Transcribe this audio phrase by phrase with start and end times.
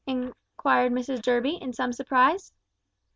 [0.07, 2.51] inquired Mrs Durby, in some surprise.